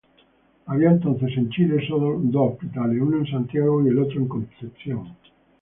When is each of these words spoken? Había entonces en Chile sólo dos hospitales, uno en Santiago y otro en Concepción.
Había 0.65 0.89
entonces 0.89 1.29
en 1.37 1.51
Chile 1.51 1.79
sólo 1.87 2.19
dos 2.19 2.53
hospitales, 2.53 2.99
uno 2.99 3.19
en 3.19 3.27
Santiago 3.27 3.85
y 3.87 3.95
otro 3.95 4.19
en 4.19 4.27
Concepción. 4.27 5.15